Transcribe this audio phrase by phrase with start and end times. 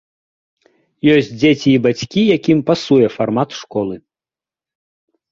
[1.15, 3.95] Ёсць дзеці і бацькі, якім пасуе фармат школы.